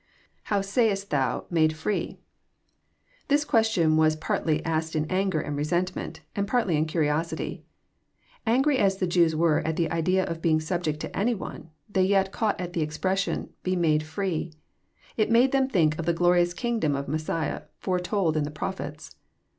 [0.47, 1.45] {^How sayest thou..
[1.51, 2.09] .made free
[3.19, 7.65] f\ This question was partly asked in anger and resentment, and partly in curiosity.
[8.47, 12.01] Angry as the Jews were at the idea of being subject to any one, they
[12.03, 14.51] yet caught at the expression be made Aree."
[15.17, 19.15] It made them think of the glorious kingdom of Messiah foretold in the Prophets.